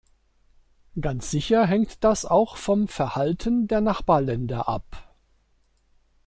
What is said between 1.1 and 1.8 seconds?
sicher